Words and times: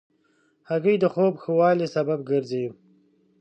هګۍ 0.69 0.95
د 0.99 1.05
خوب 1.13 1.33
د 1.37 1.39
ښه 1.43 1.51
والي 1.59 1.87
سبب 1.95 2.19
ګرځي. 2.29 2.65